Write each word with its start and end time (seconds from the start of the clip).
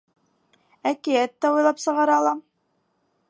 —Әкиәт 0.91 1.35
тә 1.45 1.53
уйлап 1.57 1.83
сығара 1.85 2.17
алам. 2.25 2.45